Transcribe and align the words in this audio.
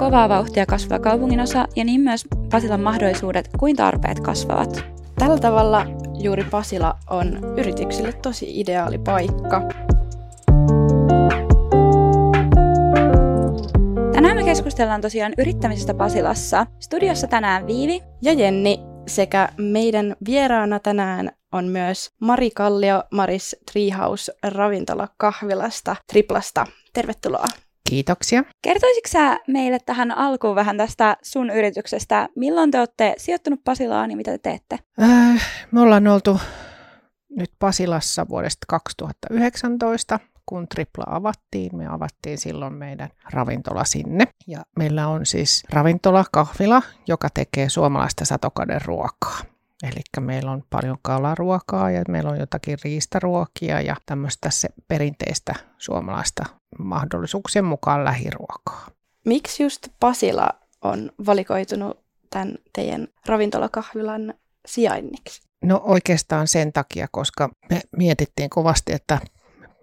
kovaa 0.00 0.28
vauhtia 0.28 0.66
kasvava 0.66 0.98
kaupunginosa 0.98 1.68
ja 1.76 1.84
niin 1.84 2.00
myös 2.00 2.24
Pasilan 2.50 2.80
mahdollisuudet 2.80 3.50
kuin 3.58 3.76
tarpeet 3.76 4.20
kasvavat. 4.20 4.84
Tällä 5.18 5.38
tavalla 5.38 5.86
juuri 6.22 6.44
Pasila 6.44 6.96
on 7.10 7.54
yrityksille 7.58 8.12
tosi 8.12 8.60
ideaali 8.60 8.98
paikka. 8.98 9.62
Tänään 14.12 14.36
me 14.36 14.44
keskustellaan 14.44 15.00
tosiaan 15.00 15.32
yrittämisestä 15.38 15.94
Pasilassa. 15.94 16.66
Studiossa 16.78 17.26
tänään 17.26 17.66
Viivi 17.66 18.02
ja 18.22 18.32
Jenni 18.32 18.80
sekä 19.06 19.48
meidän 19.56 20.16
vieraana 20.26 20.78
tänään 20.78 21.30
on 21.52 21.64
myös 21.64 22.10
Mari 22.20 22.50
Kallio 22.50 23.02
Maris 23.10 23.56
Treehouse 23.72 24.32
ravintola 24.42 25.08
kahvilasta 25.16 25.96
Triplasta. 26.12 26.66
Tervetuloa. 26.92 27.69
Kiitoksia. 27.90 28.44
Kertoisitko 28.62 29.08
sä 29.08 29.38
meille 29.48 29.78
tähän 29.86 30.10
alkuun 30.10 30.54
vähän 30.54 30.76
tästä 30.76 31.16
sun 31.22 31.50
yrityksestä? 31.50 32.28
Milloin 32.36 32.70
te 32.70 32.78
olette 32.78 33.14
sijoittunut 33.18 33.60
Pasilaan 33.64 34.10
ja 34.10 34.16
mitä 34.16 34.30
te 34.30 34.38
teette? 34.38 34.78
Äh, 35.02 35.42
me 35.70 35.80
ollaan 35.80 36.06
oltu 36.06 36.40
nyt 37.30 37.50
Pasilassa 37.58 38.28
vuodesta 38.28 38.64
2019 38.68 40.20
kun 40.46 40.68
Tripla 40.68 41.04
avattiin. 41.06 41.76
Me 41.76 41.86
avattiin 41.86 42.38
silloin 42.38 42.74
meidän 42.74 43.08
ravintola 43.32 43.84
sinne. 43.84 44.24
Ja 44.46 44.62
meillä 44.76 45.08
on 45.08 45.26
siis 45.26 45.62
ravintola, 45.70 46.24
kahvila, 46.32 46.82
joka 47.08 47.28
tekee 47.34 47.68
suomalaista 47.68 48.24
satokaden 48.24 48.80
ruokaa. 48.84 49.38
Eli 49.82 50.00
meillä 50.20 50.50
on 50.50 50.64
paljon 50.70 50.98
kalaruokaa 51.02 51.90
ja 51.90 52.02
meillä 52.08 52.30
on 52.30 52.38
jotakin 52.40 52.78
riistaruokia 52.84 53.80
ja 53.80 53.96
tämmöistä 54.06 54.50
se 54.50 54.68
perinteistä 54.88 55.54
suomalaista 55.78 56.44
mahdollisuuksien 56.78 57.64
mukaan 57.64 58.04
lähiruokaa. 58.04 58.88
Miksi 59.24 59.62
just 59.62 59.88
Pasila 60.00 60.50
on 60.82 61.12
valikoitunut 61.26 62.04
tämän 62.30 62.58
teidän 62.72 63.08
ravintolakahvilan 63.26 64.34
sijainniksi? 64.66 65.42
No 65.64 65.80
oikeastaan 65.84 66.48
sen 66.48 66.72
takia, 66.72 67.06
koska 67.10 67.50
me 67.70 67.80
mietittiin 67.96 68.50
kovasti, 68.50 68.92
että 68.92 69.18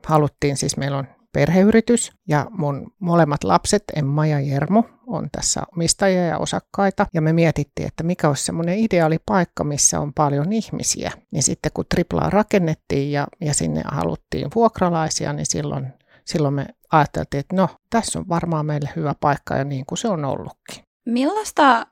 haluttiin, 0.06 0.58
siis 0.58 0.78
meillä 0.78 0.98
on 0.98 1.08
perheyritys 1.38 2.12
ja 2.28 2.46
mun 2.50 2.92
molemmat 3.00 3.44
lapset, 3.44 3.84
Emma 3.96 4.26
ja 4.26 4.40
Jermu, 4.40 4.84
on 5.08 5.30
tässä 5.32 5.62
omistajia 5.76 6.26
ja 6.26 6.38
osakkaita. 6.38 7.08
Ja 7.14 7.22
me 7.22 7.34
mietittiin, 7.34 7.88
että 7.88 8.04
mikä 8.04 8.28
olisi 8.28 8.44
semmoinen 8.46 8.80
ideaali 8.80 9.18
paikka, 9.26 9.64
missä 9.64 10.00
on 10.00 10.14
paljon 10.14 10.54
ihmisiä. 10.54 11.12
Niin 11.32 11.44
sitten 11.44 11.72
kun 11.74 11.86
triplaa 11.90 12.30
rakennettiin 12.30 13.12
ja, 13.12 13.28
ja 13.42 13.54
sinne 13.54 13.82
haluttiin 13.86 14.48
vuokralaisia, 14.56 15.34
niin 15.34 15.46
silloin, 15.46 15.94
silloin 16.26 16.54
me 16.54 16.66
ajateltiin, 16.92 17.40
että 17.40 17.56
no, 17.56 17.70
tässä 17.90 18.20
on 18.20 18.30
varmaan 18.30 18.66
meille 18.66 18.90
hyvä 18.96 19.16
paikka 19.20 19.56
ja 19.56 19.64
niin 19.64 19.86
kuin 19.86 19.98
se 19.98 20.08
on 20.08 20.26
ollutkin. 20.26 20.84
Millaista 21.06 21.88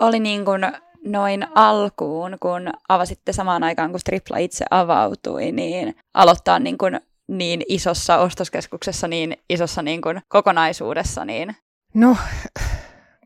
oli 0.00 0.20
niin 0.20 0.44
kuin 0.44 0.62
noin 1.04 1.46
alkuun, 1.54 2.36
kun 2.40 2.72
avasitte 2.88 3.32
samaan 3.32 3.62
aikaan, 3.62 3.90
kun 3.90 4.00
Tripla 4.04 4.36
itse 4.36 4.64
avautui, 4.70 5.52
niin 5.52 5.96
aloittaa 6.14 6.58
niin 6.58 6.78
kuin 6.78 7.00
niin 7.30 7.62
isossa 7.68 8.18
ostoskeskuksessa, 8.18 9.08
niin 9.08 9.36
isossa 9.50 9.82
niin 9.82 10.02
kuin 10.02 10.20
kokonaisuudessa? 10.28 11.24
Niin... 11.24 11.56
No, 11.94 12.16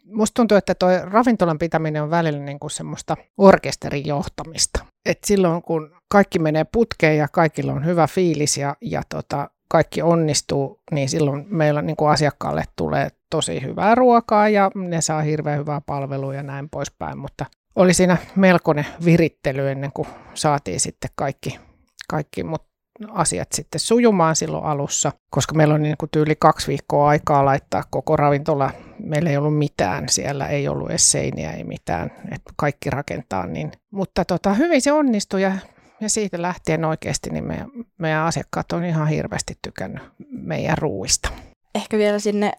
musta 0.05 0.35
tuntuu, 0.35 0.57
että 0.57 0.75
tuo 0.75 0.89
ravintolan 1.03 1.59
pitäminen 1.59 2.03
on 2.03 2.11
välillä 2.11 2.39
niin 2.39 2.61
kuin 2.61 2.71
semmoista 2.71 3.17
orkesterin 3.39 4.07
johtamista. 4.07 4.85
Et 5.07 5.19
silloin 5.25 5.63
kun 5.63 5.97
kaikki 6.09 6.39
menee 6.39 6.65
putkeen 6.73 7.19
ja 7.19 7.29
kaikilla 7.29 7.73
on 7.73 7.85
hyvä 7.85 8.07
fiilis 8.07 8.57
ja, 8.57 8.77
ja 8.81 9.03
tota, 9.09 9.51
kaikki 9.69 10.03
onnistuu, 10.03 10.81
niin 10.91 11.09
silloin 11.09 11.47
meillä 11.49 11.83
niin 11.83 11.97
kuin 11.97 12.11
asiakkaalle 12.11 12.65
tulee 12.77 13.09
tosi 13.31 13.63
hyvää 13.63 13.95
ruokaa 13.95 14.49
ja 14.49 14.71
ne 14.75 15.01
saa 15.01 15.23
hirveän 15.23 15.59
hyvää 15.59 15.81
palvelua 15.87 16.35
ja 16.35 16.43
näin 16.43 16.69
poispäin, 16.71 17.19
mutta 17.19 17.47
oli 17.77 17.95
siinä 17.95 18.17
melkoinen 18.37 18.87
virittely 19.05 19.71
ennen 19.71 19.93
kuin 19.93 20.09
saatiin 20.35 20.81
sitten 20.81 21.11
kaikki, 21.15 21.59
kaikki 22.09 22.43
mutta 22.43 22.74
asiat 23.09 23.53
sitten 23.53 23.81
sujumaan 23.81 24.37
silloin 24.37 24.65
alussa, 24.65 25.13
koska 25.31 25.55
meillä 25.55 25.75
on 25.75 25.83
niin 25.83 25.97
kuin 25.99 26.11
tyyli 26.11 26.37
kaksi 26.39 26.69
viikkoa 26.69 27.09
aikaa 27.09 27.45
laittaa 27.45 27.83
koko 27.91 28.17
ravintola. 28.17 28.71
Meillä 28.99 29.31
ei 29.31 29.37
ollut 29.37 29.59
mitään, 29.59 30.09
siellä 30.09 30.47
ei 30.49 30.69
ollut 30.69 30.91
edes 30.91 31.11
seiniä, 31.11 31.53
ei 31.53 31.65
mitään, 31.65 32.11
että 32.33 32.53
kaikki 32.57 32.91
rakentaa. 32.91 33.47
Niin. 33.47 33.73
Mutta 33.91 34.25
tota, 34.25 34.55
hyvin 34.55 34.83
se 34.83 34.93
onnistui 34.93 35.43
ja, 35.43 35.53
ja 36.01 36.09
siitä 36.09 36.43
lähtien 36.43 36.85
oikeasti 36.85 37.31
niin 37.31 37.45
meidän, 37.45 37.71
meidän 37.99 38.23
asiakkaat 38.23 38.73
on 38.73 38.85
ihan 38.85 39.09
hirveästi 39.09 39.59
tykännyt 39.63 40.03
meidän 40.31 40.79
ruuista. 40.79 41.29
Ehkä 41.75 41.99
vielä 41.99 42.19
sinne 42.19 42.53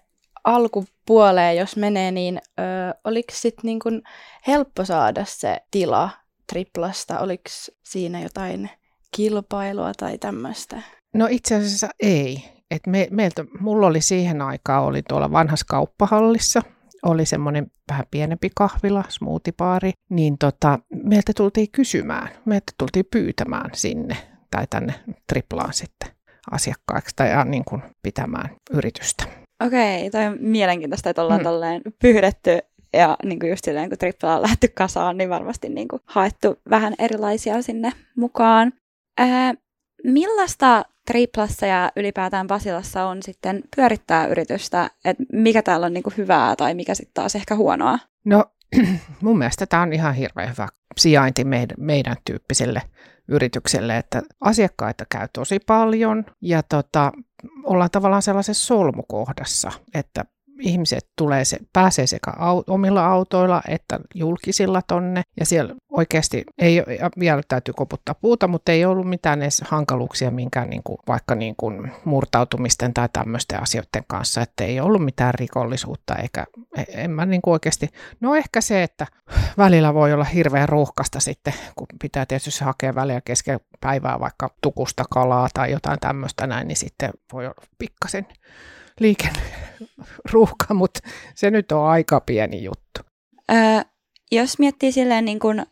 alkupuoleen, 0.44 1.58
jos 1.58 1.76
menee, 1.76 2.12
niin 2.12 2.42
ö, 2.60 2.62
oliko 3.04 3.30
sitten 3.32 3.62
niin 3.64 4.02
helppo 4.48 4.86
saada 4.86 5.26
se 5.26 5.62
tila 5.72 6.10
triplasta? 6.54 7.20
Oliko 7.20 7.44
siinä 7.84 8.22
jotain 8.22 8.70
kilpailua 9.16 9.92
tai 9.98 10.18
tämmöistä? 10.18 10.82
No 11.14 11.28
itse 11.30 11.56
asiassa 11.56 11.90
ei. 12.00 12.46
Et 12.72 12.88
me, 12.88 13.08
meiltä, 13.12 13.46
mulla 13.60 13.88
oli 13.88 14.02
siihen 14.02 14.42
aikaan, 14.42 14.84
oli 14.84 15.02
tuolla 15.10 15.32
vanhassa 15.32 15.66
kauppahallissa, 15.70 16.62
oli 17.04 17.26
semmoinen 17.26 17.72
vähän 17.92 18.06
pienempi 18.12 18.50
kahvila, 18.56 19.04
smoothiepaari, 19.10 19.92
niin 20.10 20.38
tota, 20.38 20.80
meiltä 21.04 21.32
tultiin 21.36 21.72
kysymään, 21.72 22.30
meiltä 22.46 22.72
tultiin 22.78 23.06
pyytämään 23.12 23.70
sinne 23.74 24.18
tai 24.52 24.68
tänne 24.70 24.94
triplaan 25.30 25.74
sitten 25.74 26.10
asiakkaaksi 26.52 27.16
tai 27.16 27.46
niin 27.46 27.66
kuin 27.66 27.82
pitämään 28.04 28.50
yritystä. 28.74 29.24
Okei, 29.66 30.10
toi 30.10 30.26
on 30.26 30.38
mielenkiintoista, 30.40 31.10
että 31.10 31.22
ollaan 31.22 31.40
hmm. 31.40 31.50
tolleen 31.50 31.82
pyydetty 32.02 32.60
ja 32.94 33.18
niin 33.24 33.40
kuin 33.40 33.50
just 33.50 33.66
silleen, 33.66 33.90
kun 33.90 33.98
trippala 33.98 34.36
on 34.36 34.42
lähty 34.42 34.68
kasaan, 34.68 35.18
niin 35.18 35.30
varmasti 35.30 35.70
niin 35.70 35.88
kuin 35.88 36.02
haettu 36.06 36.56
vähän 36.70 36.94
erilaisia 37.00 37.62
sinne 37.62 37.92
mukaan. 38.18 38.74
Ää, 39.18 39.54
millaista 40.04 40.84
Triplassa 41.06 41.66
ja 41.66 41.92
ylipäätään 41.96 42.48
Basilassa 42.48 43.06
on 43.06 43.24
sitten 43.24 43.64
pyörittää 43.76 44.28
yritystä, 44.28 44.90
että 45.06 45.24
mikä 45.34 45.62
täällä 45.62 45.86
on 45.86 45.94
niin 45.94 46.04
kuin 46.04 46.18
hyvää 46.18 46.56
tai 46.56 46.74
mikä 46.74 46.96
sitten 46.96 47.14
taas 47.14 47.36
ehkä 47.36 47.56
huonoa? 47.56 48.00
No 48.26 48.46
mun 49.22 49.38
mielestä 49.38 49.66
tämä 49.66 49.84
on 49.84 49.94
ihan 49.94 50.16
hirveän 50.16 50.50
hyvä 50.50 50.68
sijainti 50.98 51.44
meidän, 51.44 51.78
meidän 51.78 52.16
tyyppiselle 52.26 52.82
yritykselle, 53.28 53.98
että 53.98 54.22
asiakkaita 54.42 55.06
käy 55.10 55.28
tosi 55.34 55.60
paljon 55.60 56.26
ja 56.42 56.64
tota, 56.64 57.12
ollaan 57.64 57.92
tavallaan 57.92 58.22
sellaisessa 58.22 58.66
solmukohdassa, 58.66 59.72
että 59.94 60.26
ihmiset 60.60 61.08
tulee 61.16 61.46
se, 61.46 61.58
pääsee 61.74 62.08
sekä 62.08 62.32
au, 62.32 62.64
omilla 62.68 63.06
autoilla 63.06 63.62
että 63.68 64.00
julkisilla 64.16 64.82
tonne. 64.88 65.22
Ja 65.40 65.46
siellä 65.46 65.76
oikeasti 65.92 66.44
ei, 66.58 66.84
vielä 67.20 67.42
täytyy 67.48 67.74
koputtaa 67.74 68.16
puuta, 68.16 68.48
mutta 68.48 68.72
ei 68.72 68.86
ollut 68.86 69.10
mitään 69.10 69.42
edes 69.42 69.62
hankaluuksia 69.66 70.32
minkään 70.32 70.70
niin 70.70 70.84
kuin, 70.84 70.98
vaikka 71.08 71.36
niin 71.36 71.56
kuin 71.58 71.92
murtautumisten 72.06 72.94
tai 72.94 73.10
tämmöisten 73.14 73.62
asioiden 73.62 74.04
kanssa, 74.08 74.42
että 74.42 74.64
ei 74.64 74.80
ollut 74.80 75.06
mitään 75.06 75.34
rikollisuutta 75.34 76.16
eikä 76.16 76.46
en 76.88 77.12
mä 77.12 77.26
niin 77.26 77.42
kuin 77.42 77.52
oikeasti, 77.52 77.90
no 78.20 78.36
ehkä 78.36 78.62
se, 78.62 78.84
että 78.84 79.08
välillä 79.58 79.94
voi 79.94 80.14
olla 80.14 80.24
hirveän 80.24 80.70
ruuhkasta 80.70 81.20
sitten, 81.20 81.54
kun 81.76 81.88
pitää 82.02 82.26
tietysti 82.26 82.64
hakea 82.64 82.96
väliä 82.96 83.22
kesken 83.22 83.60
päivää 83.82 84.20
vaikka 84.20 84.50
tukusta 84.62 85.04
kalaa 85.10 85.50
tai 85.54 85.72
jotain 85.72 86.00
tämmöistä 86.00 86.48
näin, 86.48 86.68
niin 86.68 86.78
sitten 86.78 87.10
voi 87.34 87.46
olla 87.46 87.68
pikkasen 87.78 88.28
liikenneruuhka, 89.00 90.74
mutta 90.74 91.00
se 91.36 91.52
nyt 91.52 91.72
on 91.72 91.88
aika 91.88 92.22
pieni 92.22 92.64
juttu. 92.64 93.02
Öö, 93.52 93.82
jos 94.32 94.60
miettii 94.60 94.92
silleen 94.92 95.26
niin 95.26 95.40
kuin 95.40 95.66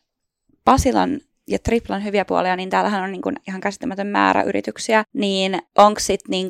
Pasilan 0.66 1.19
ja 1.47 1.59
Triplan 1.59 2.03
hyviä 2.03 2.25
puolia, 2.25 2.56
niin 2.56 2.69
täällähän 2.69 3.03
on 3.03 3.11
niin 3.11 3.22
kuin 3.22 3.35
ihan 3.47 3.61
käsittämätön 3.61 4.07
määrä 4.07 4.44
yrityksiä, 4.44 5.03
niin 5.13 5.59
onko 5.78 6.00
sitten 6.00 6.31
niin 6.31 6.49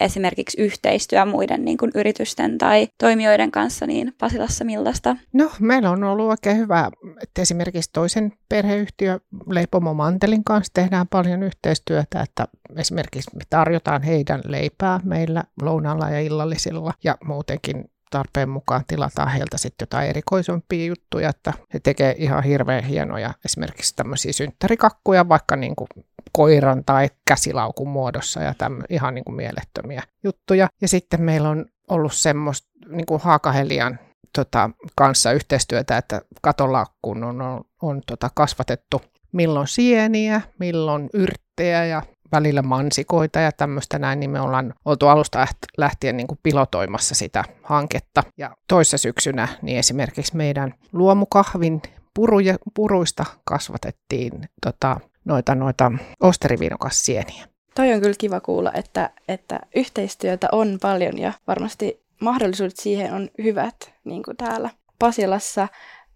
esimerkiksi 0.00 0.62
yhteistyö 0.62 1.24
muiden 1.24 1.64
niin 1.64 1.78
kuin 1.78 1.90
yritysten 1.94 2.58
tai 2.58 2.88
toimijoiden 2.98 3.50
kanssa, 3.50 3.86
niin 3.86 4.14
Pasilassa 4.18 4.64
millaista? 4.64 5.16
No, 5.32 5.50
meillä 5.60 5.90
on 5.90 6.04
ollut 6.04 6.28
oikein 6.28 6.56
hyvä, 6.56 6.90
että 7.22 7.42
esimerkiksi 7.42 7.90
toisen 7.92 8.32
perheyhtiö 8.48 9.20
Leipomo 9.46 9.94
Mantelin 9.94 10.44
kanssa 10.44 10.72
tehdään 10.74 11.08
paljon 11.08 11.42
yhteistyötä, 11.42 12.20
että 12.20 12.48
esimerkiksi 12.76 13.36
me 13.36 13.42
tarjotaan 13.50 14.02
heidän 14.02 14.40
leipää 14.46 15.00
meillä 15.04 15.44
lounalla 15.62 16.10
ja 16.10 16.20
illallisilla 16.20 16.92
ja 17.04 17.16
muutenkin 17.24 17.84
tarpeen 18.10 18.48
mukaan 18.48 18.84
tilataan 18.86 19.28
heiltä 19.28 19.58
sitten 19.58 19.86
jotain 19.86 20.08
erikoisempia 20.08 20.86
juttuja, 20.86 21.28
että 21.28 21.52
he 21.74 21.80
tekee 21.80 22.14
ihan 22.18 22.44
hirveän 22.44 22.84
hienoja 22.84 23.34
esimerkiksi 23.44 23.96
tämmöisiä 23.96 24.32
synttärikakkuja, 24.32 25.28
vaikka 25.28 25.56
niin 25.56 25.76
kuin 25.76 25.88
koiran 26.32 26.84
tai 26.84 27.08
käsilaukun 27.28 27.88
muodossa 27.88 28.42
ja 28.42 28.54
tämmö, 28.58 28.84
ihan 28.90 29.14
niin 29.14 29.24
kuin 29.24 29.34
mielettömiä 29.34 30.02
juttuja. 30.24 30.68
Ja 30.82 30.88
sitten 30.88 31.22
meillä 31.22 31.48
on 31.48 31.66
ollut 31.90 32.14
semmoista 32.14 32.68
niin 32.88 33.06
kuin 33.06 33.20
Haakahelian 33.20 33.98
tota, 34.36 34.70
kanssa 34.96 35.32
yhteistyötä, 35.32 35.98
että 35.98 36.20
katolaukkuun 36.42 37.24
on, 37.24 37.40
on, 37.40 37.64
on 37.82 38.02
tota, 38.06 38.30
kasvatettu 38.34 39.02
milloin 39.32 39.68
sieniä, 39.68 40.40
milloin 40.58 41.10
yrttejä 41.14 41.84
ja 41.84 42.02
välillä 42.32 42.62
mansikoita 42.62 43.40
ja 43.40 43.52
tämmöistä 43.52 43.98
näin, 43.98 44.20
niin 44.20 44.30
me 44.30 44.40
ollaan 44.40 44.74
oltu 44.84 45.08
alusta 45.08 45.46
lähtien 45.78 46.16
niin 46.16 46.26
kuin 46.26 46.38
pilotoimassa 46.42 47.14
sitä 47.14 47.44
hanketta. 47.62 48.22
Ja 48.38 48.56
toissa 48.68 48.98
syksynä 48.98 49.48
niin 49.62 49.78
esimerkiksi 49.78 50.36
meidän 50.36 50.74
luomukahvin 50.92 51.82
puruja, 52.14 52.56
puruista 52.74 53.24
kasvatettiin 53.44 54.32
tota, 54.62 55.00
noita, 55.26 55.54
noita 55.54 55.92
osteriviinokassieniä. 56.20 57.46
Toi 57.74 57.92
on 57.92 58.00
kyllä 58.00 58.14
kiva 58.18 58.40
kuulla, 58.40 58.72
että, 58.72 59.10
että 59.28 59.60
yhteistyötä 59.76 60.48
on 60.52 60.78
paljon 60.82 61.18
ja 61.18 61.32
varmasti 61.46 62.04
mahdollisuudet 62.20 62.76
siihen 62.76 63.12
on 63.12 63.28
hyvät, 63.42 63.92
niin 64.04 64.22
kuin 64.22 64.36
täällä 64.36 64.70
Pasilassa. 64.98 65.68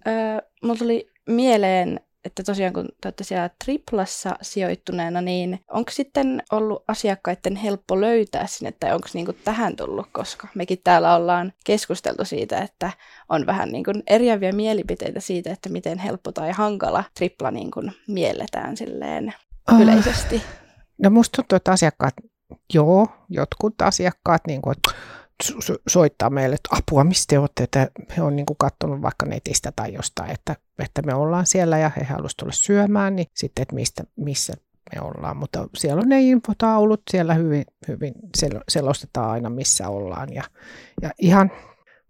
Öö, 0.06 0.14
mulla 0.62 0.78
tuli 0.78 1.10
mieleen, 1.26 2.00
että 2.25 2.43
tosiaan 2.43 2.72
kun 2.72 2.88
te 3.00 3.08
olette 3.08 3.25
siellä 3.25 3.50
Triplassa 3.64 4.37
sijoittuneena, 4.43 5.20
niin 5.20 5.61
onko 5.69 5.90
sitten 5.90 6.43
ollut 6.52 6.84
asiakkaiden 6.88 7.56
helppo 7.56 8.00
löytää 8.00 8.46
sinne, 8.46 8.72
tai 8.81 8.94
onko 8.94 9.08
niin 9.14 9.26
tähän 9.44 9.76
tullut, 9.76 10.06
koska 10.12 10.49
mekin 10.55 10.78
täällä 10.84 11.14
ollaan 11.17 11.52
keskusteltu 11.64 12.25
siitä, 12.25 12.58
että 12.58 12.90
on 13.28 13.46
vähän 13.46 13.69
niin 13.69 13.84
kuin 13.84 14.02
eriäviä 14.06 14.52
mielipiteitä 14.52 15.20
siitä, 15.20 15.52
että 15.52 15.69
miten 15.69 15.99
helppo 15.99 16.32
tai 16.32 16.52
hankala 16.52 17.05
Tripla 17.14 17.50
niin 17.50 17.70
kuin 17.70 17.93
mielletään 18.08 18.76
silleen 18.76 19.34
oh. 19.73 19.81
yleisesti. 19.81 20.43
No 21.02 21.11
musta 21.11 21.37
tuntuu, 21.37 21.56
että 21.56 21.73
asiakkaat, 21.73 22.14
joo, 22.75 23.08
jotkut 23.28 23.82
asiakkaat 23.82 24.43
niin 24.46 24.62
kuin, 24.62 24.75
soittaa 25.88 26.31
meille, 26.31 26.54
että 26.54 26.76
apua, 26.76 27.04
mistä 27.04 27.25
te 27.28 27.38
olette, 27.38 27.64
että 27.64 27.90
he 28.16 28.22
on 28.22 28.37
niin 28.37 28.46
katsonut 28.58 29.02
vaikka 29.02 29.26
netistä 29.26 29.72
tai 29.76 29.94
jostain, 29.94 30.31
että, 30.31 30.56
että 30.78 31.02
me 31.02 31.14
ollaan 31.14 31.46
siellä 31.46 31.78
ja 31.78 31.90
he 31.96 32.04
haluaisivat 32.04 32.37
tulla 32.37 32.52
syömään, 32.52 33.16
niin 33.16 33.26
sitten, 33.34 33.62
että 33.62 33.75
mistä, 33.75 34.04
missä 34.16 34.54
me 34.94 35.00
ollaan. 35.00 35.37
Mutta 35.37 35.69
siellä 35.76 36.00
on 36.00 36.08
ne 36.08 36.20
infotaulut, 36.20 37.02
siellä 37.10 37.34
hyvin, 37.34 37.64
hyvin 37.88 38.14
selostetaan 38.69 39.31
aina, 39.31 39.50
missä 39.50 39.88
ollaan. 39.88 40.32
Ja, 40.32 40.42
ja 41.02 41.10
ihan, 41.19 41.50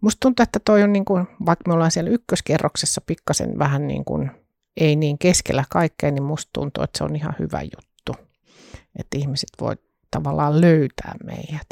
musta 0.01 0.21
tuntuu, 0.21 0.43
että 0.43 0.61
toi 0.65 0.83
on 0.83 0.93
niin 0.93 1.05
kuin, 1.05 1.27
vaikka 1.47 1.69
me 1.69 1.75
ollaan 1.75 1.91
siellä 1.91 2.11
ykköskerroksessa 2.11 3.01
pikkasen 3.07 3.59
vähän 3.59 3.87
niin 3.87 4.05
kuin, 4.05 4.31
ei 4.77 4.97
niin 4.97 5.19
keskellä 5.19 5.65
kaikkea, 5.71 6.11
niin 6.11 6.23
musta 6.23 6.51
tuntuu, 6.53 6.85
että 6.85 6.99
se 6.99 7.05
on 7.05 7.17
ihan 7.17 7.35
hyvä 7.39 7.63
juttu. 7.63 8.27
Että 8.99 9.19
ihmiset 9.19 9.51
voi 9.61 9.77
tavallaan 10.11 10.61
löytää 10.61 11.15
meidät. 11.25 11.67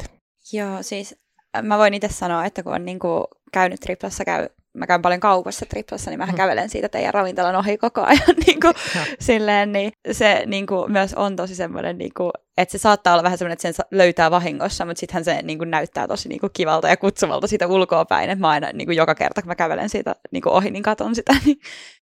Joo, 0.53 0.83
siis 0.83 1.15
mä 1.63 1.77
voin 1.77 1.93
itse 1.93 2.09
sanoa, 2.11 2.45
että 2.45 2.63
kun 2.63 2.73
on 2.73 2.85
niin 2.85 2.99
kuin 2.99 3.23
käynyt 3.51 3.79
triplassa, 3.79 4.25
käy, 4.25 4.49
mä 4.73 4.87
käyn 4.87 5.01
paljon 5.01 5.19
kaupassa 5.19 5.65
triplassa, 5.65 6.11
niin 6.11 6.19
mä 6.19 6.25
mm. 6.25 6.35
kävelen 6.35 6.69
siitä 6.69 6.89
teidän 6.89 7.13
ravintolan 7.13 7.55
ohi 7.55 7.77
koko 7.77 8.01
ajan. 8.01 8.35
niin 8.47 8.59
kuin, 8.59 8.73
silleen, 9.19 9.71
niin 9.71 9.91
se 10.11 10.43
niin 10.45 10.67
kuin, 10.67 10.91
myös 10.91 11.13
on 11.13 11.35
tosi 11.35 11.55
semmoinen, 11.55 11.97
niin 11.97 12.11
kuin, 12.17 12.31
että 12.57 12.71
se 12.71 12.77
saattaa 12.77 13.13
olla 13.13 13.23
vähän 13.23 13.37
semmoinen, 13.37 13.53
että 13.53 13.71
sen 13.71 13.85
löytää 13.91 14.31
vahingossa, 14.31 14.85
mutta 14.85 14.99
sittenhän 14.99 15.25
se 15.25 15.41
niin 15.41 15.57
kuin, 15.57 15.71
näyttää 15.71 16.07
tosi 16.07 16.29
niin 16.29 16.39
kuin, 16.39 16.53
kivalta 16.53 16.87
ja 16.87 16.97
kutsuvalta 16.97 17.47
siitä 17.47 17.67
ulkoa 17.67 18.05
päin, 18.05 18.29
että 18.29 18.41
mä 18.41 18.49
aina 18.49 18.69
niin 18.73 18.87
kuin, 18.87 18.97
joka 18.97 19.15
kerta, 19.15 19.41
kun 19.41 19.47
mä 19.47 19.55
kävelen 19.55 19.89
siitä 19.89 20.15
niin 20.31 20.41
kuin, 20.41 20.53
ohi, 20.53 20.71
niin 20.71 20.83
katon 20.83 21.15
sitä. 21.15 21.33
Niin, 21.45 21.59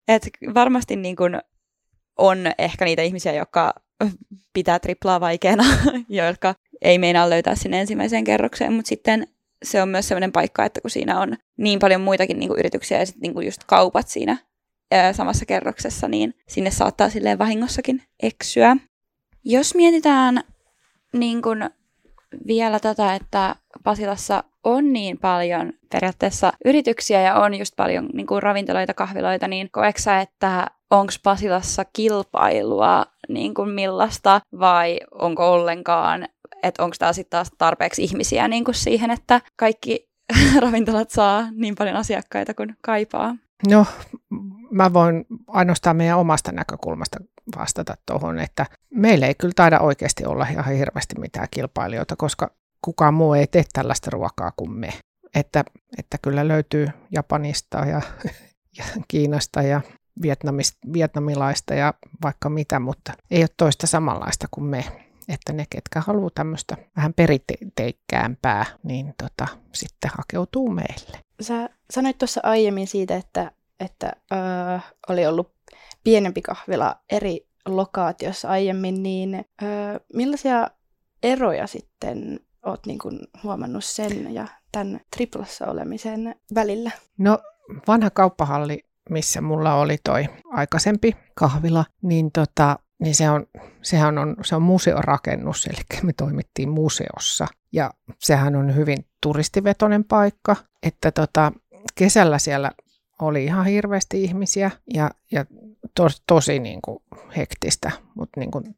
että 0.09 0.29
varmasti 0.55 0.97
niin 0.97 1.17
kuin, 1.17 1.41
on 2.19 2.39
ehkä 2.59 2.85
niitä 2.85 3.03
ihmisiä, 3.03 3.33
jotka 3.33 3.75
pitää 4.53 4.79
triplaa 4.79 5.21
vaikeana, 5.21 5.65
jotka 6.09 6.55
ei 6.83 6.99
meinaa 6.99 7.31
löytää 7.31 7.55
sinne 7.55 7.81
ensimmäiseen 7.81 8.25
kerrokseen, 8.25 8.73
mutta 8.73 8.89
sitten 8.89 9.27
se 9.63 9.83
on 9.83 9.89
myös 9.89 10.09
sellainen 10.09 10.33
paikka, 10.33 10.65
että 10.65 10.81
kun 10.81 10.91
siinä 10.91 11.21
on 11.21 11.37
niin 11.57 11.79
paljon 11.79 12.01
muitakin 12.01 12.39
niin 12.39 12.49
kuin 12.49 12.59
yrityksiä 12.59 12.99
ja 12.99 13.07
sitten 13.07 13.23
niin 13.23 13.35
kuin 13.35 13.47
just 13.47 13.65
kaupat 13.65 14.09
siinä 14.09 14.37
ää, 14.91 15.13
samassa 15.13 15.47
kerroksessa, 15.47 16.09
niin 16.09 16.35
sinne 16.49 16.71
saattaa 16.71 17.11
silleen 17.11 17.39
vahingossakin 17.39 18.03
eksyä. 18.23 18.77
Jos 19.45 19.75
mietitään 19.75 20.41
niin 21.13 21.43
kuin 21.43 21.71
vielä 22.47 22.81
tätä, 22.81 23.15
että 23.15 23.55
Pasilassa 23.85 24.45
on 24.65 24.93
niin 24.93 25.19
paljon 25.19 25.73
periaatteessa 25.93 26.53
yrityksiä 26.65 27.21
ja 27.23 27.35
on 27.35 27.55
just 27.55 27.77
paljon 27.77 28.09
niin 28.13 28.27
kuin 28.27 28.43
ravintoloita, 28.43 28.95
kahviloita, 28.95 29.49
niin 29.49 29.69
koeksä, 29.73 30.21
että 30.21 30.67
onko 30.91 31.13
Pasilassa 31.23 31.85
kilpailua 31.93 33.07
niin 33.29 33.55
kuin 33.55 33.69
millaista 33.69 34.41
vai 34.61 35.01
onko 35.11 35.53
ollenkaan 35.53 36.29
että 36.63 36.85
onko 36.85 36.97
tämä 36.99 37.13
sitten 37.13 37.31
taas 37.31 37.51
tarpeeksi 37.59 38.05
ihmisiä 38.05 38.49
niin 38.49 38.65
kuin 38.65 38.75
siihen, 38.75 39.11
että 39.11 39.41
kaikki 39.57 40.09
ravintolat 40.63 41.11
saa 41.11 41.49
niin 41.51 41.75
paljon 41.75 41.97
asiakkaita 41.97 42.55
kuin 42.55 42.77
kaipaa? 42.81 43.37
No, 43.69 43.87
mä 44.71 44.93
voin 44.93 45.27
ainoastaan 45.47 45.97
meidän 45.97 46.19
omasta 46.19 46.53
näkökulmasta 46.53 47.19
vastata 47.59 47.97
tuohon, 48.07 48.39
että 48.39 48.67
meillä 48.91 49.27
ei 49.27 49.35
kyllä 49.35 49.53
taida 49.57 49.81
oikeasti 49.81 50.25
olla 50.27 50.47
ihan 50.51 50.65
hirveästi 50.65 51.21
mitään 51.21 51.49
kilpailijoita, 51.51 52.17
koska 52.17 52.51
kukaan 52.83 53.15
muu 53.15 53.35
ei 53.35 53.47
tee 53.47 53.65
tällaista 53.73 54.11
ruokaa 54.11 54.53
kuin 54.57 54.71
me. 54.71 54.93
Että, 55.35 55.65
että 55.99 56.19
kyllä 56.23 56.49
löytyy 56.49 56.89
Japanista 57.11 57.79
ja, 57.79 58.01
ja 58.79 58.85
Kiinasta 59.09 59.63
ja 59.63 59.81
Vietnamista, 60.23 60.79
vietnamilaista 60.93 61.75
ja 61.75 61.95
vaikka 62.23 62.49
mitä, 62.49 62.79
mutta 62.81 63.13
ei 63.31 63.43
ole 63.43 63.49
toista 63.57 63.87
samanlaista 63.87 64.47
kuin 64.51 64.65
me 64.65 64.85
että 65.29 65.53
ne, 65.53 65.67
ketkä 65.71 66.01
haluaa 66.01 66.31
tämmöistä 66.35 66.77
vähän 66.97 67.15
perinteikkäämpää, 67.15 68.65
niin 68.83 69.15
tota, 69.23 69.49
sitten 69.73 70.11
hakeutuu 70.17 70.71
meille. 70.71 71.19
Sä 71.41 71.69
sanoit 71.91 72.19
tuossa 72.19 72.41
aiemmin 72.45 72.87
siitä, 72.87 73.17
että, 73.17 73.53
että 73.81 74.13
öö, 74.33 74.79
oli 75.09 75.27
ollut 75.27 75.53
pienempi 76.05 76.43
kahvila 76.43 76.97
eri 77.11 77.47
lokaatiossa 77.69 78.49
aiemmin, 78.49 79.03
niin 79.03 79.35
öö, 79.63 79.69
millaisia 80.15 80.69
eroja 81.23 81.67
sitten 81.67 82.41
oot 82.67 82.87
niin 82.87 82.99
kuin 82.99 83.19
huomannut 83.43 83.85
sen 83.85 84.35
ja 84.35 84.47
tämän 84.73 85.01
triplassa 85.17 85.67
olemisen 85.67 86.35
välillä? 86.55 86.91
No 87.19 87.39
vanha 87.89 88.11
kauppahalli, 88.11 88.85
missä 89.11 89.41
mulla 89.41 89.75
oli 89.75 89.97
toi 90.05 90.29
aikaisempi 90.45 91.17
kahvila, 91.35 91.85
niin 92.03 92.33
tota, 92.33 92.79
niin 92.99 93.15
se 93.15 93.31
on, 93.31 93.47
sehän 93.83 94.19
on, 94.19 94.37
se 94.45 94.57
on 94.57 94.63
museorakennus, 94.63 95.67
eli 95.67 96.03
me 96.03 96.13
toimittiin 96.13 96.69
museossa. 96.69 97.47
Ja 97.73 97.91
sehän 98.19 98.57
on 98.57 98.75
hyvin 98.75 99.07
turistivetoinen 99.23 100.05
paikka, 100.05 100.57
että 100.83 101.13
tota, 101.13 101.53
kesällä 101.95 102.39
siellä 102.39 102.71
oli 103.21 103.45
ihan 103.45 103.67
hirveästi 103.67 104.25
ihmisiä 104.25 104.71
ja, 104.95 105.11
ja 105.33 105.45
tos, 105.95 106.23
tosi 106.27 106.59
niin 106.59 106.83
kuin 106.83 106.99
hektistä, 107.37 107.91
mutta 108.15 108.41
niin 108.41 108.51
kuin 108.51 108.77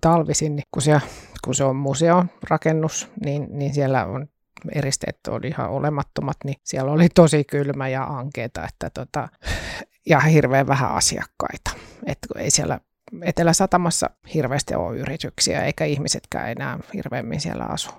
talvisin, 0.00 0.56
niin 0.56 0.66
kun, 0.70 0.82
se, 0.82 1.00
kun 1.44 1.54
se 1.54 1.64
on 1.64 1.76
museon 1.76 2.30
rakennus, 2.48 3.08
niin, 3.24 3.46
niin 3.50 3.74
siellä 3.74 4.06
on 4.06 4.28
eristeet 4.74 5.18
oli 5.28 5.48
ihan 5.48 5.70
olemattomat, 5.70 6.36
niin 6.44 6.56
siellä 6.62 6.92
oli 6.92 7.08
tosi 7.08 7.44
kylmä 7.44 7.88
ja 7.88 8.04
ankeeta, 8.04 8.66
että 8.68 8.90
tota, 8.90 9.28
ja 10.06 10.20
hirveän 10.20 10.66
vähän 10.66 10.90
asiakkaita. 10.90 11.70
että 12.06 12.26
ei 12.36 12.50
siellä 12.50 12.80
Etelä-Satamassa 13.22 14.10
hirveästi 14.34 14.74
ole 14.74 14.98
yrityksiä, 14.98 15.64
eikä 15.64 15.84
ihmisetkään 15.84 16.50
enää 16.50 16.78
hirveämmin 16.94 17.40
siellä 17.40 17.64
asu. 17.64 17.90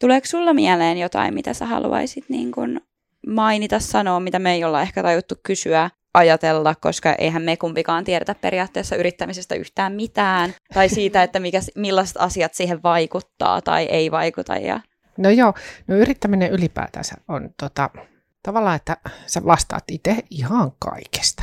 Tuleeko 0.00 0.26
sulla 0.26 0.54
mieleen 0.54 0.98
jotain, 0.98 1.34
mitä 1.34 1.54
sä 1.54 1.66
haluaisit 1.66 2.24
niin 2.28 2.52
kun 2.52 2.80
mainita, 3.26 3.78
sanoa, 3.78 4.20
mitä 4.20 4.38
me 4.38 4.52
ei 4.52 4.64
olla 4.64 4.82
ehkä 4.82 5.02
tajuttu 5.02 5.34
kysyä, 5.42 5.90
ajatella, 6.14 6.74
koska 6.74 7.12
eihän 7.12 7.42
me 7.42 7.56
kumpikaan 7.56 8.04
tiedetä 8.04 8.34
periaatteessa 8.34 8.96
yrittämisestä 8.96 9.54
yhtään 9.54 9.92
mitään, 9.92 10.54
tai 10.74 10.88
siitä, 10.88 11.22
että 11.22 11.40
mikä, 11.40 11.60
millaiset 11.76 12.16
asiat 12.18 12.54
siihen 12.54 12.82
vaikuttaa 12.82 13.62
tai 13.62 13.84
ei 13.84 14.10
vaikuta. 14.10 14.56
Ja... 14.56 14.80
No 15.16 15.30
joo, 15.30 15.54
no 15.86 15.96
yrittäminen 15.96 16.50
ylipäätänsä 16.50 17.14
on 17.28 17.50
tota, 17.60 17.90
tavallaan, 18.42 18.76
että 18.76 18.96
sä 19.26 19.44
vastaat 19.44 19.84
itse 19.90 20.16
ihan 20.30 20.72
kaikesta. 20.78 21.42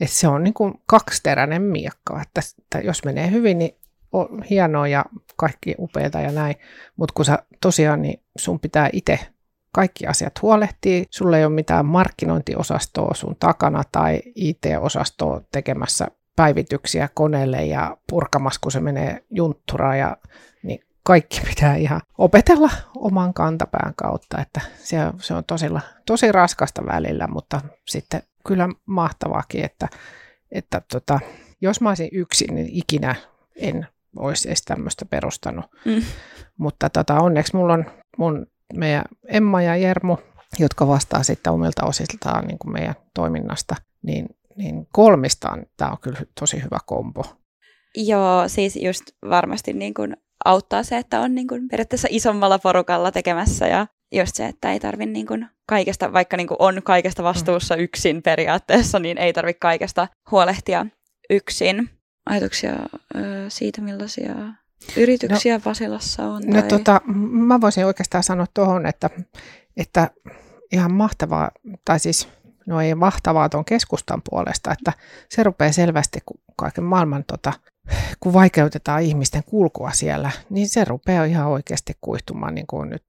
Et 0.00 0.10
se 0.10 0.28
on 0.28 0.44
niin 0.44 0.54
kuin 0.54 0.74
kaksiteräinen 0.86 1.62
miekka, 1.62 2.22
että, 2.22 2.40
että 2.58 2.78
jos 2.78 3.04
menee 3.04 3.30
hyvin, 3.30 3.58
niin 3.58 3.76
on 4.12 4.42
hienoa 4.42 4.88
ja 4.88 5.04
kaikki 5.36 5.74
upeita 5.78 6.20
ja 6.20 6.32
näin, 6.32 6.56
mutta 6.96 7.12
kun 7.12 7.24
sä 7.24 7.38
tosiaan, 7.60 8.02
niin 8.02 8.20
sun 8.38 8.60
pitää 8.60 8.90
itse 8.92 9.18
kaikki 9.72 10.06
asiat 10.06 10.42
huolehtii. 10.42 11.06
Sulla 11.10 11.38
ei 11.38 11.44
ole 11.44 11.54
mitään 11.54 11.86
markkinointiosastoa 11.86 13.14
sun 13.14 13.36
takana 13.38 13.82
tai 13.92 14.22
IT-osastoa 14.34 15.40
tekemässä 15.52 16.06
päivityksiä 16.36 17.08
koneelle 17.14 17.64
ja 17.64 17.96
purkamassa, 18.10 18.60
kun 18.62 18.72
se 18.72 18.80
menee 18.80 19.24
juntturaan 19.30 19.98
ja 19.98 20.16
kaikki 21.06 21.40
pitää 21.48 21.76
ihan 21.76 22.00
opetella 22.18 22.70
oman 22.96 23.34
kantapään 23.34 23.92
kautta, 23.96 24.40
että 24.40 24.60
se, 24.78 24.96
se 25.20 25.34
on 25.34 25.44
tosi, 25.44 25.66
tosi 26.06 26.32
raskasta 26.32 26.86
välillä, 26.86 27.26
mutta 27.26 27.60
sitten 27.86 28.22
kyllä 28.46 28.68
mahtavaakin, 28.86 29.64
että, 29.64 29.88
että 30.50 30.82
tota, 30.92 31.20
jos 31.60 31.80
mä 31.80 31.88
olisin 31.88 32.08
yksin, 32.12 32.54
niin 32.54 32.68
ikinä 32.72 33.14
en 33.56 33.86
olisi 34.16 34.48
edes 34.48 34.62
tämmöistä 34.62 35.04
perustanut. 35.04 35.64
Mm. 35.84 36.02
Mutta 36.58 36.90
tota, 36.90 37.20
onneksi 37.20 37.56
mulla 37.56 37.72
on 37.72 37.84
mun, 38.18 38.46
meidän 38.74 39.04
Emma 39.28 39.62
ja 39.62 39.76
Jermu, 39.76 40.16
jotka 40.58 40.88
vastaa 40.88 41.22
sitten 41.22 41.52
omilta 41.52 41.86
osiltaan 41.86 42.46
niin 42.46 42.58
kuin 42.58 42.72
meidän 42.72 42.94
toiminnasta, 43.14 43.76
niin, 44.02 44.26
niin 44.56 44.88
kolmistaan 44.92 45.66
tämä 45.76 45.90
on 45.90 45.98
kyllä 46.00 46.20
tosi 46.40 46.62
hyvä 46.62 46.78
kombo. 46.86 47.24
Joo, 47.94 48.48
siis 48.48 48.76
just 48.76 49.02
varmasti 49.30 49.72
niin 49.72 49.94
kuin 49.94 50.16
auttaa 50.44 50.82
se, 50.82 50.98
että 50.98 51.20
on 51.20 51.34
niin 51.34 51.48
kuin 51.48 51.68
periaatteessa 51.68 52.08
isommalla 52.10 52.58
porukalla 52.58 53.10
tekemässä 53.12 53.66
ja 53.66 53.86
just 54.12 54.36
se, 54.36 54.46
että 54.46 54.72
ei 54.72 54.80
tarvi 54.80 55.06
niin 55.06 55.26
kuin 55.26 55.46
kaikesta, 55.66 56.12
vaikka 56.12 56.36
niin 56.36 56.46
kuin 56.46 56.56
on 56.58 56.82
kaikesta 56.82 57.22
vastuussa 57.22 57.76
yksin 57.76 58.22
periaatteessa, 58.22 58.98
niin 58.98 59.18
ei 59.18 59.32
tarvitse 59.32 59.60
kaikesta 59.60 60.08
huolehtia 60.30 60.86
yksin. 61.30 61.90
Ajatuksia 62.26 62.72
siitä, 63.48 63.80
millaisia 63.80 64.34
yrityksiä 64.96 65.54
no, 65.54 65.60
Pasilassa 65.64 66.22
on? 66.22 66.42
No 66.46 66.60
tai... 66.60 66.68
tota, 66.68 67.00
mä 67.30 67.60
voisin 67.60 67.86
oikeastaan 67.86 68.24
sanoa 68.24 68.46
tuohon, 68.54 68.86
että, 68.86 69.10
että 69.76 70.10
ihan 70.72 70.92
mahtavaa, 70.92 71.50
tai 71.84 72.00
siis 72.00 72.28
no 72.66 72.80
ei 72.80 72.94
mahtavaa 72.94 73.48
tuon 73.48 73.64
keskustan 73.64 74.22
puolesta, 74.30 74.72
että 74.72 74.92
se 75.28 75.42
rupeaa 75.42 75.72
selvästi, 75.72 76.18
kun 76.26 76.40
kaiken 76.56 76.84
maailman, 76.84 77.24
tota, 77.24 77.52
kun 78.20 78.32
vaikeutetaan 78.32 79.02
ihmisten 79.02 79.44
kulkua 79.44 79.90
siellä, 79.90 80.30
niin 80.50 80.68
se 80.68 80.84
rupeaa 80.84 81.24
ihan 81.24 81.46
oikeasti 81.46 81.92
kuihtumaan, 82.00 82.54
niin 82.54 82.66
kuin 82.66 82.90
nyt 82.90 83.04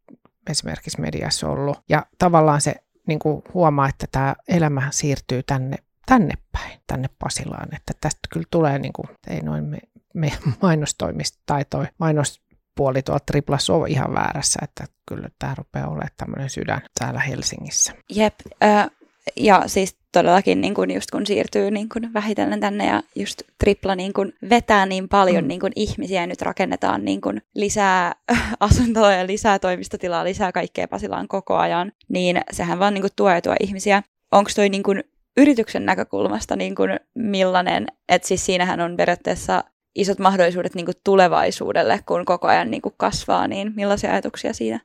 esimerkiksi 0.49 1.01
mediassa 1.01 1.49
ollut. 1.49 1.79
Ja 1.89 2.05
tavallaan 2.19 2.61
se 2.61 2.75
niin 3.07 3.19
kuin 3.19 3.43
huomaa, 3.53 3.89
että 3.89 4.05
tämä 4.11 4.35
elämä 4.47 4.87
siirtyy 4.91 5.43
tänne, 5.43 5.77
tänne 6.05 6.33
päin, 6.51 6.79
tänne 6.87 7.09
Pasilaan. 7.19 7.75
Että 7.75 7.93
tästä 8.01 8.19
kyllä 8.33 8.47
tulee, 8.51 8.79
niin 8.79 8.93
kuin, 8.93 9.07
ei 9.27 9.41
noin 9.41 9.63
me, 9.63 9.77
meidän 10.13 10.39
mainostoimista 10.61 11.39
tai 11.45 11.65
toi 11.69 11.85
mainospuoli 11.97 13.01
tuolla 13.01 13.19
Triplas 13.25 13.69
on 13.69 13.87
ihan 13.87 14.13
väärässä, 14.13 14.59
että 14.63 14.85
kyllä 15.05 15.29
tämä 15.39 15.55
rupeaa 15.55 15.87
olemaan 15.87 16.09
tämmöinen 16.17 16.49
sydän 16.49 16.81
täällä 16.99 17.19
Helsingissä. 17.19 17.93
Jep, 18.09 18.33
äh, 18.63 18.89
ja 19.35 19.63
siis 19.67 19.97
todellakin 20.17 20.61
niin 20.61 20.73
kun 20.73 20.91
just 20.91 21.11
kun 21.11 21.25
siirtyy 21.25 21.71
niin 21.71 21.89
kun 21.89 22.13
vähitellen 22.13 22.59
tänne 22.59 22.85
ja 22.85 23.03
just 23.15 23.41
tripla 23.59 23.95
niin 23.95 24.13
kun 24.13 24.33
vetää 24.49 24.85
niin 24.85 25.09
paljon 25.09 25.43
mm. 25.43 25.47
niin 25.47 25.59
kun 25.59 25.71
ihmisiä 25.75 26.21
ja 26.21 26.27
nyt 26.27 26.41
rakennetaan 26.41 27.05
niin 27.05 27.21
kun 27.21 27.41
lisää 27.55 28.15
asuntoja 28.59 29.17
ja 29.17 29.27
lisää 29.27 29.59
toimistotilaa, 29.59 30.23
lisää 30.23 30.51
kaikkea 30.51 30.87
Pasilaan 30.87 31.27
koko 31.27 31.55
ajan, 31.55 31.91
niin 32.09 32.41
sehän 32.51 32.79
vaan 32.79 32.93
niin 32.93 33.01
kun 33.01 33.09
tuo 33.15 33.29
ja 33.29 33.41
tuo 33.41 33.55
ihmisiä. 33.59 34.03
Onko 34.31 34.49
toi 34.55 34.69
niin 34.69 34.83
kun 34.83 35.03
yrityksen 35.37 35.85
näkökulmasta 35.85 36.55
niin 36.55 36.75
kun 36.75 36.89
millainen, 37.13 37.87
että 38.09 38.27
siis 38.27 38.45
siinähän 38.45 38.79
on 38.79 38.97
periaatteessa 38.97 39.63
isot 39.95 40.19
mahdollisuudet 40.19 40.75
niin 40.75 40.85
kuin 40.85 40.97
tulevaisuudelle, 41.03 41.99
kun 42.05 42.25
koko 42.25 42.47
ajan 42.47 42.71
niin 42.71 42.81
kuin 42.81 42.95
kasvaa, 42.97 43.47
niin 43.47 43.73
millaisia 43.75 44.11
ajatuksia 44.11 44.53
siinä? 44.53 44.79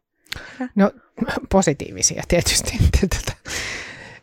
No 0.75 0.91
positiivisia 1.51 2.23
tietysti. 2.29 2.79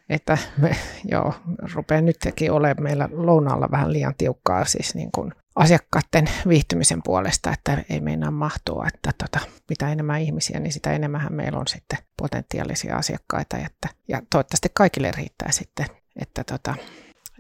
Että 0.10 0.38
me, 0.58 0.76
joo, 1.12 1.34
rupeaa 1.74 2.02
nytkin 2.02 2.52
olemaan 2.52 2.84
meillä 2.84 3.10
lounaalla 3.12 3.72
vähän 3.72 3.94
liian 3.94 4.16
tiukkaa 4.18 4.66
siis 4.66 4.96
niin 4.96 5.12
kuin 5.12 5.34
asiakkaiden 5.56 6.30
viihtymisen 6.48 7.04
puolesta, 7.04 7.54
että 7.54 7.84
ei 7.90 8.02
meinaa 8.02 8.32
mahtua, 8.32 8.86
että 8.88 9.12
tota, 9.18 9.46
mitä 9.70 9.92
enemmän 9.92 10.22
ihmisiä, 10.22 10.60
niin 10.60 10.74
sitä 10.74 10.94
enemmän 10.94 11.28
meillä 11.30 11.60
on 11.60 11.68
sitten 11.68 12.00
potentiaalisia 12.18 12.96
asiakkaita, 12.96 13.58
että, 13.58 13.90
ja 14.08 14.22
toivottavasti 14.30 14.70
kaikille 14.74 15.12
riittää 15.12 15.52
sitten, 15.52 15.86
että 16.22 16.44
tota, 16.44 16.76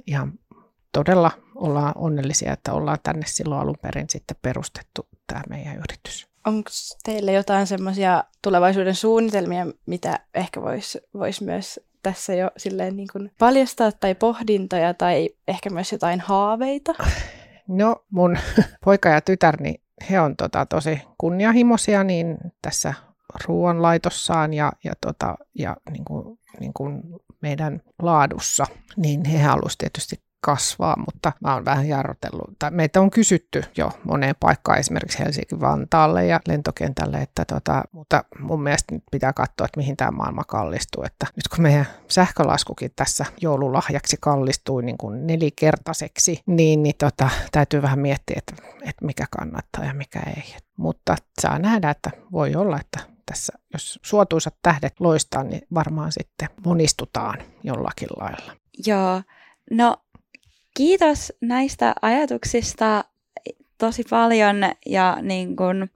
ihan 0.07 0.33
todella 0.91 1.31
ollaan 1.55 1.93
onnellisia, 1.95 2.53
että 2.53 2.73
ollaan 2.73 2.97
tänne 3.03 3.25
silloin 3.25 3.61
alun 3.61 3.77
perin 3.81 4.09
sitten 4.09 4.37
perustettu 4.41 5.07
tämä 5.27 5.43
meidän 5.49 5.75
yritys. 5.75 6.29
Onko 6.47 6.69
teille 7.03 7.31
jotain 7.31 7.67
semmoisia 7.67 8.23
tulevaisuuden 8.41 8.95
suunnitelmia, 8.95 9.67
mitä 9.85 10.19
ehkä 10.33 10.61
voisi 10.61 11.01
vois 11.13 11.41
myös 11.41 11.79
tässä 12.03 12.33
jo 12.33 12.51
silleen 12.57 12.95
niin 12.95 13.07
kuin 13.11 13.31
paljastaa 13.39 13.91
tai 13.91 14.15
pohdintoja 14.15 14.93
tai 14.93 15.29
ehkä 15.47 15.69
myös 15.69 15.91
jotain 15.91 16.19
haaveita? 16.19 16.93
No 17.67 17.95
mun 18.09 18.37
poika 18.85 19.09
ja 19.09 19.21
tytär, 19.21 19.61
niin 19.61 19.81
he 20.09 20.19
on 20.19 20.35
tota, 20.35 20.65
tosi 20.65 21.01
kunnianhimoisia 21.17 22.03
niin 22.03 22.37
tässä 22.61 22.93
ruoanlaitossaan 23.47 24.53
ja, 24.53 24.71
ja, 24.83 24.93
tota, 25.01 25.35
ja 25.59 25.77
niin 25.91 26.05
kuin, 26.05 26.39
niin 26.59 26.73
kuin 26.73 27.03
meidän 27.41 27.81
laadussa, 28.01 28.65
niin 28.97 29.25
he 29.25 29.37
halusivat 29.37 29.77
tietysti 29.77 30.28
kasvaa, 30.41 30.95
mutta 30.97 31.31
mä 31.41 31.53
oon 31.53 31.65
vähän 31.65 31.87
jarrutellut. 31.87 32.59
Tai 32.59 32.71
meitä 32.71 33.01
on 33.01 33.09
kysytty 33.11 33.63
jo 33.77 33.91
moneen 34.03 34.35
paikkaan, 34.39 34.79
esimerkiksi 34.79 35.19
Helsinki-Vantaalle 35.19 36.25
ja 36.25 36.39
lentokentälle, 36.47 37.17
että 37.17 37.45
tota, 37.45 37.83
mutta 37.91 38.23
mun 38.39 38.63
mielestä 38.63 38.95
nyt 38.95 39.03
pitää 39.11 39.33
katsoa, 39.33 39.65
että 39.65 39.77
mihin 39.77 39.97
tämä 39.97 40.11
maailma 40.11 40.43
kallistuu. 40.43 41.03
Että 41.03 41.25
nyt 41.35 41.47
kun 41.47 41.61
meidän 41.61 41.87
sähkölaskukin 42.07 42.91
tässä 42.95 43.25
joululahjaksi 43.41 44.17
kallistui 44.21 44.83
niin 44.83 44.97
kuin 44.97 45.27
nelikertaiseksi, 45.27 46.41
niin, 46.45 46.83
niin 46.83 46.95
tota, 46.97 47.29
täytyy 47.51 47.81
vähän 47.81 47.99
miettiä, 47.99 48.35
että, 48.37 48.53
että 48.81 49.05
mikä 49.05 49.25
kannattaa 49.31 49.85
ja 49.85 49.93
mikä 49.93 50.19
ei. 50.27 50.55
Mutta 50.77 51.15
saa 51.41 51.59
nähdä, 51.59 51.89
että 51.89 52.11
voi 52.31 52.55
olla, 52.55 52.79
että 52.79 52.99
tässä, 53.25 53.53
jos 53.73 53.99
suotuisat 54.03 54.55
tähdet 54.61 54.99
loistaa, 54.99 55.43
niin 55.43 55.61
varmaan 55.73 56.11
sitten 56.11 56.49
monistutaan 56.65 57.37
jollakin 57.63 58.07
lailla. 58.19 58.55
Joo, 58.85 59.21
no 59.71 59.97
kiitos 60.79 61.33
näistä 61.41 61.95
ajatuksista 62.01 63.03
tosi 63.77 64.03
paljon 64.09 64.55
ja 64.85 65.17
niin 65.21 65.55
kun, 65.55 65.87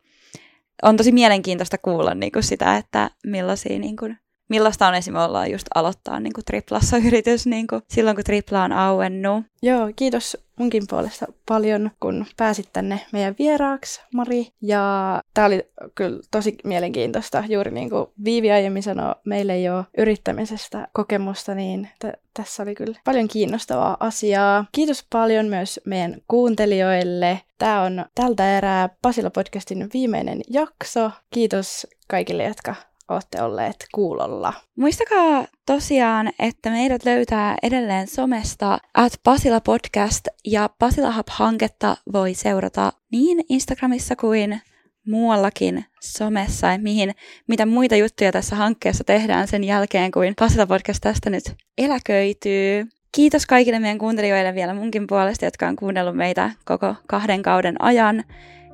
on 0.83 0.97
tosi 0.97 1.11
mielenkiintoista 1.11 1.77
kuulla 1.77 2.15
niin 2.15 2.31
kun 2.31 2.43
sitä, 2.43 2.77
että 2.77 3.09
millaisia, 3.25 3.79
niin 3.79 3.95
kun, 3.95 4.15
millaista 4.53 4.87
on 4.87 4.95
esimerkiksi 4.95 5.27
olla 5.27 5.47
just 5.47 5.67
aloittaa 5.75 6.19
niin 6.19 6.33
kun 6.33 6.43
triplassa 6.43 6.97
yritys 7.07 7.45
niin 7.47 7.67
kun, 7.67 7.81
silloin, 7.89 8.15
kun 8.15 8.23
tripla 8.23 8.63
on 8.63 8.71
auennut. 8.71 9.43
Joo, 9.61 9.91
kiitos 9.95 10.37
munkin 10.59 10.83
puolesta 10.89 11.25
paljon, 11.47 11.91
kun 11.99 12.25
pääsit 12.37 12.69
tänne 12.73 12.99
meidän 13.11 13.35
vieraaksi, 13.39 14.01
Mari. 14.13 14.47
Ja 14.61 15.21
tämä 15.33 15.47
oli 15.47 15.63
kyllä 15.95 16.19
tosi 16.31 16.55
mielenkiintoista. 16.63 17.43
Juuri 17.49 17.71
niin 17.71 17.89
kuin 17.89 18.05
Viivi 18.23 18.51
aiemmin 18.51 18.83
sanoi, 18.83 19.15
meillä 19.25 19.53
ei 19.53 19.69
ole 19.69 19.85
yrittämisestä 19.97 20.87
kokemusta, 20.93 21.55
niin 21.55 21.89
t- 21.99 22.19
tässä 22.33 22.63
oli 22.63 22.75
kyllä 22.75 22.99
paljon 23.05 23.27
kiinnostavaa 23.27 23.97
asiaa. 23.99 24.65
Kiitos 24.71 25.05
paljon 25.09 25.45
myös 25.45 25.79
meidän 25.85 26.15
kuuntelijoille. 26.27 27.41
Tämä 27.57 27.81
on 27.81 28.05
tältä 28.15 28.57
erää 28.57 28.89
Pasila-podcastin 29.01 29.89
viimeinen 29.93 30.41
jakso. 30.49 31.11
Kiitos 31.31 31.87
kaikille, 32.07 32.43
jotka 32.43 32.75
olette 33.09 33.41
olleet 33.41 33.75
kuulolla. 33.93 34.53
Muistakaa 34.75 35.45
tosiaan, 35.65 36.31
että 36.39 36.69
meidät 36.69 37.05
löytää 37.05 37.55
edelleen 37.63 38.07
somesta 38.07 38.77
at 38.93 39.13
Pasila 39.23 39.61
Podcast 39.61 40.27
ja 40.45 40.69
Pasila 40.79 41.11
Hub-hanketta 41.11 41.97
voi 42.13 42.33
seurata 42.33 42.93
niin 43.11 43.45
Instagramissa 43.49 44.15
kuin 44.15 44.61
muuallakin 45.07 45.85
somessa, 46.01 46.67
ja 46.67 46.79
mihin, 46.79 47.11
mitä 47.47 47.65
muita 47.65 47.95
juttuja 47.95 48.31
tässä 48.31 48.55
hankkeessa 48.55 49.03
tehdään 49.03 49.47
sen 49.47 49.63
jälkeen, 49.63 50.11
kuin 50.11 50.33
Pasila 50.39 50.67
Podcast 50.67 51.01
tästä 51.01 51.29
nyt 51.29 51.43
eläköityy. 51.77 52.85
Kiitos 53.15 53.45
kaikille 53.45 53.79
meidän 53.79 53.97
kuuntelijoille 53.97 54.55
vielä 54.55 54.73
munkin 54.73 55.07
puolesta, 55.07 55.45
jotka 55.45 55.67
on 55.67 55.75
kuunnellut 55.75 56.15
meitä 56.15 56.51
koko 56.65 56.95
kahden 57.07 57.43
kauden 57.43 57.81
ajan. 57.81 58.23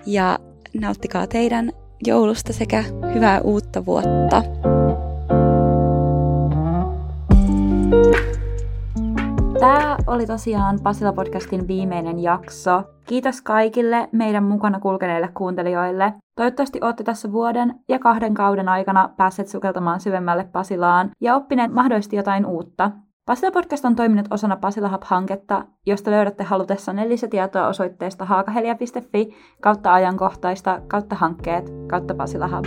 Ja 0.06 0.40
nauttikaa 0.74 1.28
teidän 1.28 1.72
joulusta 2.06 2.54
sekä 2.54 2.84
hyvää 3.14 3.42
uutta 3.42 3.86
vuotta. 3.86 4.44
Tämä 9.60 9.98
oli 10.08 10.26
tosiaan 10.26 10.80
Pasila 10.84 11.14
Podcastin 11.14 11.68
viimeinen 11.68 12.20
jakso. 12.20 12.84
Kiitos 13.06 13.42
kaikille 13.42 14.10
meidän 14.12 14.44
mukana 14.44 14.80
kulkeneille 14.80 15.30
kuuntelijoille. 15.34 16.14
Toivottavasti 16.36 16.80
olette 16.82 17.04
tässä 17.04 17.32
vuoden 17.32 17.76
ja 17.90 18.00
kahden 18.00 18.34
kauden 18.34 18.70
aikana 18.70 19.10
päässeet 19.18 19.48
sukeltamaan 19.48 20.00
syvemmälle 20.00 20.44
Pasilaan 20.44 21.12
ja 21.22 21.36
oppineet 21.36 21.74
mahdollisesti 21.74 22.16
jotain 22.16 22.46
uutta. 22.46 22.92
Pasila 23.30 23.52
Podcast 23.52 23.86
on 23.86 23.96
toiminut 23.96 24.28
osana 24.32 24.58
Pasila 24.58 24.90
Hub-hanketta, 24.90 25.66
josta 25.86 26.12
löydätte 26.12 26.44
halutessanne 26.44 27.10
lisätietoa 27.10 27.68
osoitteesta 27.68 28.26
haakahelia.fi 28.26 29.36
kautta 29.62 29.94
ajankohtaista 29.94 30.82
kautta 30.88 31.16
hankkeet 31.16 31.72
kautta 31.88 32.14
Pasila 32.14 32.48
Hub. 32.48 32.66